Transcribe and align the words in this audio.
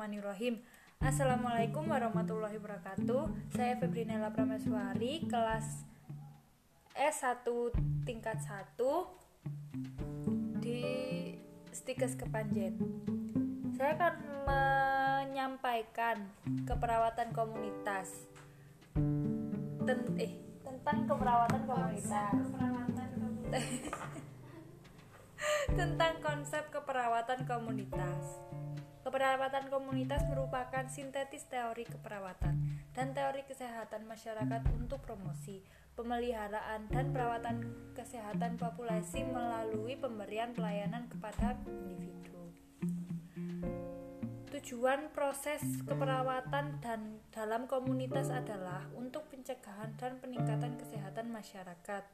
Bismillahirrahmanirrahim. 0.00 0.64
Assalamualaikum 0.96 1.84
warahmatullahi 1.84 2.56
wabarakatuh. 2.56 3.52
Saya 3.52 3.76
Febrinella 3.76 4.32
Prameswari 4.32 5.28
Kelas 5.28 5.84
S1 6.96 7.44
tingkat 8.08 8.40
1 8.40 8.80
Di 10.64 10.80
Stikes 11.68 12.16
Kepanjen. 12.16 12.80
Saya 13.76 13.92
akan 14.00 14.14
menyampaikan 14.48 16.32
keperawatan 16.64 17.36
komunitas. 17.36 18.24
Ten 19.84 20.00
eh, 20.16 20.32
Tentang 20.64 21.12
keperawatan 21.12 21.68
komunitas. 21.68 22.40
Tentang 25.76 26.14
konsep 26.24 26.72
keperawatan 26.72 27.44
komunitas 27.44 28.40
Keperawatan 29.10 29.74
komunitas 29.74 30.22
merupakan 30.30 30.86
sintetis 30.86 31.42
teori 31.50 31.82
keperawatan 31.82 32.62
dan 32.94 33.10
teori 33.10 33.42
kesehatan 33.42 34.06
masyarakat 34.06 34.62
untuk 34.78 35.02
promosi, 35.02 35.66
pemeliharaan, 35.98 36.86
dan 36.94 37.10
perawatan 37.10 37.58
kesehatan 37.98 38.54
populasi 38.54 39.26
melalui 39.26 39.98
pemberian 39.98 40.54
pelayanan 40.54 41.10
kepada 41.10 41.58
individu. 41.66 42.38
Tujuan 44.54 45.10
proses 45.10 45.58
keperawatan 45.82 46.78
dan 46.78 47.18
dalam 47.34 47.66
komunitas 47.66 48.30
adalah 48.30 48.86
untuk 48.94 49.26
pencegahan 49.26 49.90
dan 49.98 50.22
peningkatan 50.22 50.78
kesehatan 50.78 51.34
masyarakat. 51.34 52.06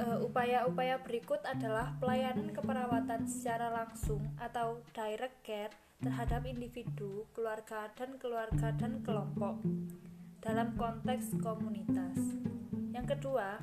Eh, 0.00 0.18
upaya-upaya 0.24 0.96
uh, 0.96 1.02
berikut 1.04 1.44
adalah 1.44 1.92
pelayanan 2.00 2.56
keperawatan 2.56 3.28
secara 3.28 3.68
langsung 3.68 4.32
atau 4.40 4.80
direct 4.96 5.44
care 5.44 5.76
terhadap 6.00 6.48
individu, 6.48 7.28
keluarga, 7.36 7.92
dan 7.92 8.16
keluarga 8.16 8.72
dan 8.80 9.04
kelompok 9.04 9.60
dalam 10.40 10.72
konteks 10.80 11.36
komunitas. 11.44 12.16
Yang 12.96 13.12
kedua, 13.12 13.60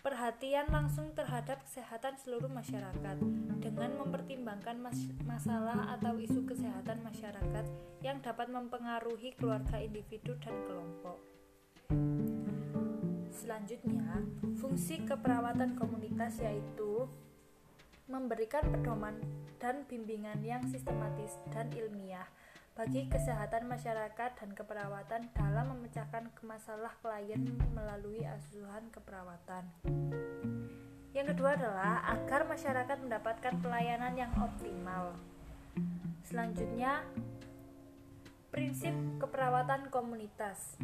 perhatian 0.00 0.72
langsung 0.72 1.12
terhadap 1.12 1.60
kesehatan 1.68 2.16
seluruh 2.24 2.48
masyarakat 2.48 3.20
dengan 3.60 4.00
mempertimbangkan 4.00 4.80
mas 4.80 4.96
masalah 5.28 5.92
atau 6.00 6.16
isu 6.16 6.48
kesehatan 6.48 7.04
masyarakat 7.04 7.68
yang 8.00 8.16
dapat 8.24 8.48
mempengaruhi 8.48 9.36
keluarga 9.36 9.76
individu 9.76 10.40
dan 10.40 10.56
kelompok. 10.64 11.20
Selanjutnya, 13.44 14.24
fungsi 14.56 15.04
keperawatan 15.04 15.76
komunitas 15.76 16.40
yaitu 16.40 17.04
memberikan 18.08 18.64
pedoman 18.72 19.20
dan 19.60 19.84
bimbingan 19.84 20.40
yang 20.40 20.64
sistematis 20.64 21.36
dan 21.52 21.68
ilmiah 21.76 22.24
bagi 22.72 23.04
kesehatan 23.04 23.68
masyarakat 23.68 24.40
dan 24.40 24.50
keperawatan 24.56 25.28
dalam 25.36 25.76
memecahkan 25.76 26.32
masalah 26.40 26.96
klien 27.04 27.44
melalui 27.76 28.24
asuhan 28.24 28.88
keperawatan. 28.88 29.68
Yang 31.12 31.36
kedua 31.36 31.60
adalah 31.60 32.00
agar 32.16 32.48
masyarakat 32.48 32.96
mendapatkan 32.96 33.60
pelayanan 33.60 34.16
yang 34.16 34.32
optimal. 34.40 35.20
Selanjutnya, 36.24 37.04
prinsip 38.48 38.96
keperawatan 39.20 39.92
komunitas. 39.92 40.80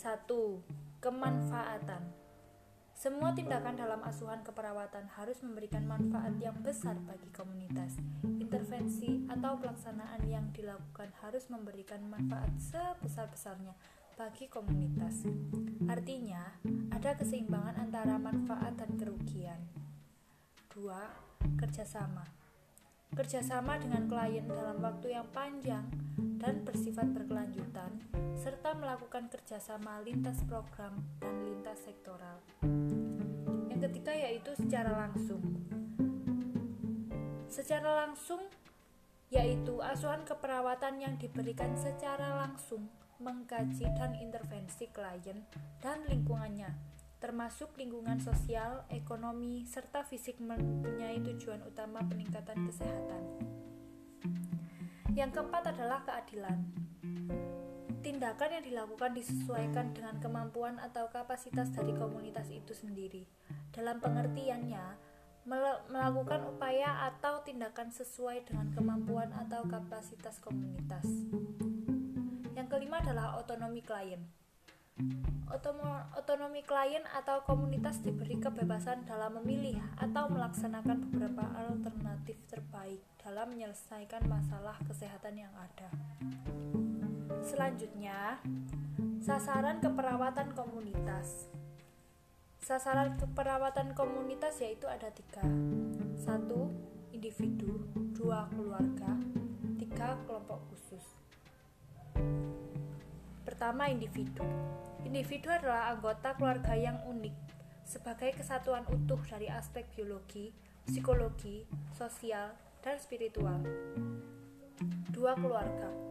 1 0.00 0.85
kemanfaatan. 1.06 2.02
Semua 2.90 3.30
tindakan 3.30 3.78
dalam 3.78 4.02
asuhan 4.02 4.42
keperawatan 4.42 5.06
harus 5.14 5.38
memberikan 5.38 5.86
manfaat 5.86 6.34
yang 6.42 6.58
besar 6.66 6.98
bagi 7.06 7.30
komunitas. 7.30 7.94
Intervensi 8.26 9.22
atau 9.30 9.54
pelaksanaan 9.54 10.26
yang 10.26 10.50
dilakukan 10.50 11.14
harus 11.22 11.46
memberikan 11.46 12.02
manfaat 12.10 12.50
sebesar-besarnya 12.58 13.78
bagi 14.18 14.50
komunitas. 14.50 15.22
Artinya, 15.86 16.42
ada 16.90 17.14
keseimbangan 17.14 17.86
antara 17.86 18.18
manfaat 18.18 18.74
dan 18.74 18.90
kerugian. 18.98 19.62
2. 20.74 20.90
Kerjasama 21.54 22.26
Kerjasama 23.14 23.78
dengan 23.78 24.10
klien 24.10 24.42
dalam 24.42 24.82
waktu 24.82 25.14
yang 25.14 25.30
panjang 25.30 25.86
dan 26.42 26.66
bersifat 26.66 27.14
berkelanjutan, 27.14 27.65
melakukan 28.86 29.26
kerjasama 29.26 29.98
lintas 30.06 30.46
program 30.46 31.02
dan 31.18 31.42
lintas 31.42 31.82
sektoral. 31.82 32.38
Yang 33.66 33.90
ketiga 33.90 34.14
yaitu 34.14 34.54
secara 34.54 34.94
langsung. 34.94 35.42
Secara 37.50 38.06
langsung 38.06 38.46
yaitu 39.34 39.82
asuhan 39.82 40.22
keperawatan 40.22 41.02
yang 41.02 41.18
diberikan 41.18 41.74
secara 41.74 42.46
langsung 42.46 42.86
mengkaji 43.18 43.90
dan 43.98 44.14
intervensi 44.22 44.86
klien 44.94 45.42
dan 45.82 46.06
lingkungannya 46.06 46.70
termasuk 47.18 47.74
lingkungan 47.74 48.22
sosial, 48.22 48.86
ekonomi, 48.86 49.66
serta 49.66 50.06
fisik 50.06 50.38
mempunyai 50.38 51.18
tujuan 51.26 51.58
utama 51.66 52.06
peningkatan 52.06 52.70
kesehatan. 52.70 53.24
Yang 55.10 55.30
keempat 55.34 55.74
adalah 55.74 56.06
keadilan. 56.06 56.60
Tindakan 58.26 58.58
yang 58.58 58.66
dilakukan 58.66 59.14
disesuaikan 59.14 59.94
dengan 59.94 60.18
kemampuan 60.18 60.82
atau 60.82 61.06
kapasitas 61.14 61.70
dari 61.70 61.94
komunitas 61.94 62.50
itu 62.50 62.74
sendiri. 62.74 63.22
Dalam 63.70 64.02
pengertiannya, 64.02 64.98
melakukan 65.86 66.42
upaya 66.50 67.06
atau 67.06 67.46
tindakan 67.46 67.94
sesuai 67.94 68.50
dengan 68.50 68.74
kemampuan 68.74 69.30
atau 69.30 69.62
kapasitas 69.70 70.42
komunitas. 70.42 71.06
Yang 72.58 72.66
kelima 72.66 72.98
adalah 72.98 73.38
otonomi 73.38 73.86
klien. 73.86 74.26
Otonomi 76.18 76.66
klien 76.66 77.06
atau 77.14 77.46
komunitas 77.46 78.02
diberi 78.02 78.42
kebebasan 78.42 79.06
dalam 79.06 79.38
memilih 79.38 79.78
atau 80.02 80.26
melaksanakan 80.26 80.98
beberapa 80.98 81.46
alternatif 81.62 82.42
terbaik 82.50 82.98
dalam 83.22 83.54
menyelesaikan 83.54 84.26
masalah 84.26 84.74
kesehatan 84.82 85.46
yang 85.46 85.54
ada. 85.54 85.94
Selanjutnya, 87.46 88.42
sasaran 89.22 89.78
keperawatan 89.78 90.50
komunitas. 90.58 91.46
Sasaran 92.58 93.14
keperawatan 93.22 93.94
komunitas 93.94 94.58
yaitu 94.58 94.90
ada 94.90 95.14
tiga. 95.14 95.46
Satu, 96.18 96.74
individu. 97.14 97.86
Dua, 98.18 98.50
keluarga. 98.50 99.14
Tiga, 99.78 100.18
kelompok 100.26 100.58
khusus. 100.74 101.06
Pertama, 103.46 103.94
individu. 103.94 104.42
Individu 105.06 105.46
adalah 105.46 105.94
anggota 105.94 106.34
keluarga 106.34 106.74
yang 106.74 106.98
unik 107.06 107.36
sebagai 107.86 108.42
kesatuan 108.42 108.82
utuh 108.90 109.22
dari 109.22 109.46
aspek 109.46 109.86
biologi, 109.94 110.50
psikologi, 110.82 111.62
sosial, 111.94 112.58
dan 112.82 112.98
spiritual. 112.98 113.62
Dua 115.14 115.38
keluarga. 115.38 116.05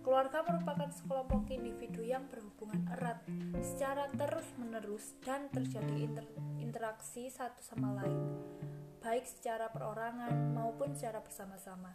Keluarga 0.00 0.40
merupakan 0.48 0.88
sekelompok 0.88 1.52
individu 1.52 2.00
yang 2.00 2.24
berhubungan 2.32 2.88
erat 2.96 3.20
secara 3.60 4.08
terus-menerus 4.16 5.12
dan 5.20 5.52
terjadi 5.52 5.92
inter 6.08 6.26
interaksi 6.56 7.28
satu 7.28 7.60
sama 7.60 8.00
lain, 8.00 8.20
baik 9.04 9.28
secara 9.28 9.68
perorangan 9.68 10.56
maupun 10.56 10.96
secara 10.96 11.20
bersama-sama. 11.20 11.92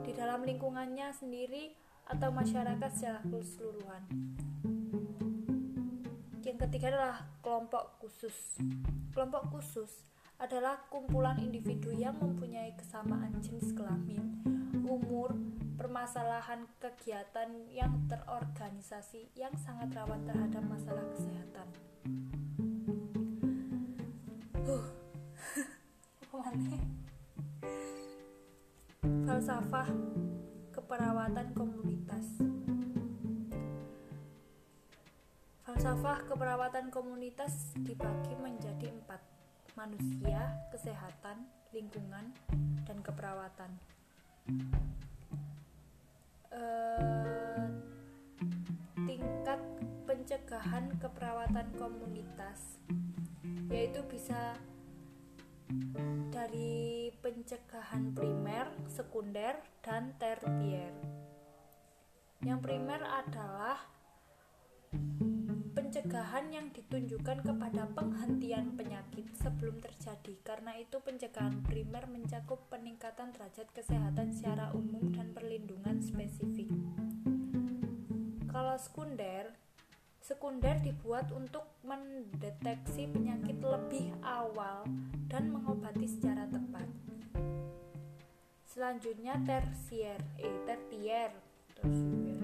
Di 0.00 0.16
dalam 0.16 0.48
lingkungannya 0.48 1.12
sendiri 1.12 1.76
atau 2.08 2.32
masyarakat 2.32 2.90
secara 2.96 3.20
keseluruhan. 3.28 4.02
Yang 6.40 6.58
ketiga 6.70 6.94
adalah 6.94 7.16
kelompok 7.42 7.98
khusus. 8.00 8.62
Kelompok 9.10 9.50
khusus 9.52 10.06
adalah 10.38 10.78
kumpulan 10.88 11.36
individu 11.42 11.90
yang 11.92 12.16
mempunyai 12.16 12.72
kesamaan 12.78 13.34
jenis 13.42 13.74
kelamin, 13.74 14.40
umur, 14.86 15.34
permasalahan 15.96 16.68
kegiatan 16.76 17.72
yang 17.72 18.04
terorganisasi 18.04 19.32
yang 19.32 19.56
sangat 19.56 19.96
rawan 19.96 20.28
terhadap 20.28 20.60
masalah 20.68 21.00
kesehatan. 21.08 21.68
Huh. 24.68 24.92
Falsafah 29.24 29.88
keperawatan 30.76 31.56
komunitas. 31.56 32.44
Falsafah 35.64 36.28
keperawatan 36.28 36.92
komunitas 36.92 37.72
dibagi 37.72 38.36
menjadi 38.36 38.92
empat 38.92 39.24
Manusia, 39.80 40.60
kesehatan, 40.68 41.48
lingkungan, 41.72 42.36
dan 42.84 43.00
keperawatan 43.00 43.80
pencegahan 50.56 50.88
keperawatan 50.96 51.68
komunitas 51.76 52.80
Yaitu 53.68 54.00
bisa 54.08 54.56
dari 56.32 57.12
pencegahan 57.20 58.16
primer, 58.16 58.72
sekunder, 58.88 59.60
dan 59.84 60.16
tertier. 60.16 60.96
Yang 62.40 62.60
primer 62.64 63.04
adalah 63.04 63.84
pencegahan 65.76 66.48
yang 66.48 66.72
ditunjukkan 66.72 67.44
kepada 67.44 67.92
penghentian 67.92 68.80
penyakit 68.80 69.28
sebelum 69.36 69.76
terjadi. 69.84 70.40
Karena 70.40 70.72
itu 70.80 71.04
pencegahan 71.04 71.60
primer 71.68 72.08
mencakup 72.08 72.64
peningkatan 72.72 73.36
derajat 73.36 73.68
kesehatan 73.76 74.32
secara 74.32 74.72
umum 74.72 75.12
dan 75.12 75.36
perlindungan 75.36 76.00
spesifik. 76.00 76.72
Kalau 78.48 78.80
sekunder, 78.80 79.65
sekunder 80.26 80.74
dibuat 80.82 81.30
untuk 81.30 81.62
mendeteksi 81.86 83.06
penyakit 83.06 83.62
lebih 83.62 84.10
awal 84.26 84.82
dan 85.30 85.54
mengobati 85.54 86.02
secara 86.10 86.50
tepat. 86.50 86.90
Selanjutnya 88.66 89.38
tersier, 89.46 90.18
eh 90.42 90.56
tertier, 90.66 91.30
tersier. 91.78 92.42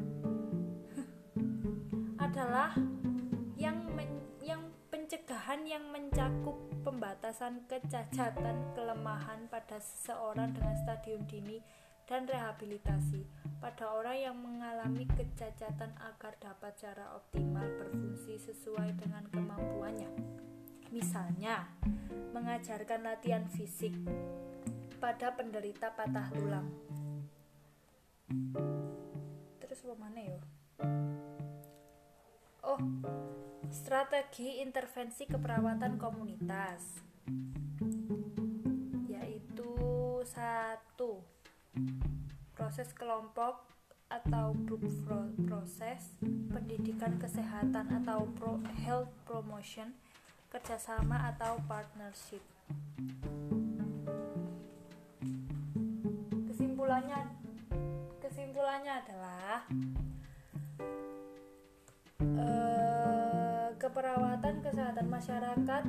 Adalah 2.31 2.71
yang 3.59 3.91
men, 3.99 4.31
yang 4.47 4.63
pencegahan 4.87 5.67
yang 5.67 5.83
mencakup 5.91 6.55
pembatasan 6.87 7.67
kecacatan 7.67 8.79
kelemahan 8.79 9.51
pada 9.51 9.83
seseorang 9.83 10.55
dengan 10.55 10.79
stadium 10.87 11.27
dini 11.27 11.59
dan 12.07 12.27
rehabilitasi 12.27 13.23
pada 13.63 13.95
orang 13.95 14.19
yang 14.19 14.37
mengalami 14.39 15.07
kecacatan 15.07 15.95
agar 16.03 16.35
dapat 16.43 16.75
secara 16.75 17.15
optimal 17.15 17.63
berfungsi 17.79 18.43
sesuai 18.43 18.99
dengan 18.99 19.23
kemampuannya. 19.31 20.11
Misalnya, 20.91 21.71
mengajarkan 22.35 23.07
latihan 23.07 23.47
fisik 23.49 23.95
pada 24.99 25.33
penderita 25.33 25.95
patah 25.95 26.29
tulang. 26.35 26.69
Terus 29.63 29.81
mana 29.95 30.21
ya? 30.21 30.41
Oh, 32.67 32.83
strategi 33.71 34.61
intervensi 34.61 35.25
keperawatan 35.27 35.97
komunitas 35.97 37.03
proses 42.53 42.91
kelompok 42.95 43.65
atau 44.13 44.53
grup 44.69 44.85
proses 45.49 46.15
pendidikan 46.53 47.17
kesehatan 47.17 47.89
atau 48.03 48.29
pro 48.37 48.61
health 48.85 49.09
promotion 49.25 49.97
kerjasama 50.53 51.33
atau 51.33 51.57
partnership. 51.65 52.45
Kesimpulannya 56.53 57.25
kesimpulannya 58.21 58.93
adalah 59.01 59.65
keperawatan 63.81 64.61
kesehatan 64.61 65.07
masyarakat 65.09 65.83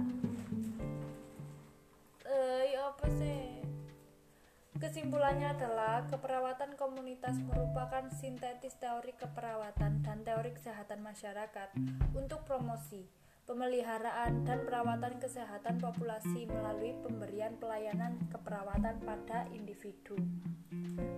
Kesimpulannya 4.84 5.56
adalah 5.56 6.04
keperawatan 6.12 6.76
komunitas 6.76 7.40
merupakan 7.40 8.04
sintetis 8.20 8.76
teori 8.76 9.16
keperawatan 9.16 10.04
dan 10.04 10.28
teori 10.28 10.52
kesehatan 10.52 11.00
masyarakat 11.00 11.72
untuk 12.12 12.44
promosi, 12.44 13.08
pemeliharaan 13.48 14.44
dan 14.44 14.68
perawatan 14.68 15.24
kesehatan 15.24 15.80
populasi 15.80 16.52
melalui 16.52 17.00
pemberian 17.00 17.56
pelayanan 17.64 18.28
keperawatan 18.28 19.00
pada 19.08 19.48
individu, 19.56 20.20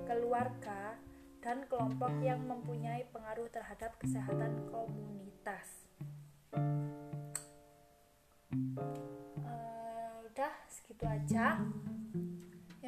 keluarga, 0.06 1.02
dan 1.42 1.66
kelompok 1.66 2.14
yang 2.22 2.46
mempunyai 2.46 3.10
pengaruh 3.10 3.50
terhadap 3.50 3.98
kesehatan 3.98 4.62
komunitas. 4.70 5.90
Uh, 9.42 10.22
udah 10.30 10.54
segitu 10.70 11.10
aja 11.10 11.58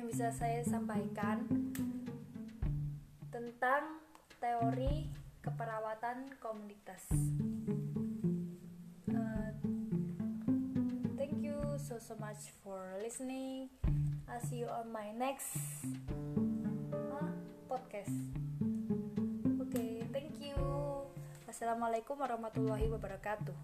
bisa 0.08 0.32
saya 0.32 0.64
sampaikan 0.64 1.44
tentang 3.28 4.00
teori 4.40 5.12
keperawatan 5.44 6.32
komunitas. 6.40 7.04
Uh, 9.12 9.52
thank 11.20 11.36
you 11.44 11.60
so 11.76 12.00
so 12.00 12.16
much 12.24 12.56
for 12.64 12.96
listening. 13.04 13.68
I'll 14.32 14.40
see 14.48 14.64
you 14.64 14.72
on 14.72 14.96
my 14.96 15.12
next 15.12 15.60
uh, 17.12 17.36
podcast. 17.68 18.16
Oke, 19.60 19.76
okay, 19.76 20.08
thank 20.16 20.40
you. 20.40 20.56
Assalamualaikum 21.52 22.16
warahmatullahi 22.16 22.88
wabarakatuh. 22.88 23.56